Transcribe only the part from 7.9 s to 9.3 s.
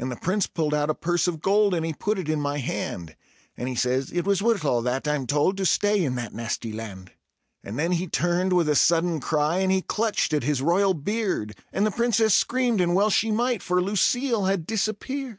he turned with a sudden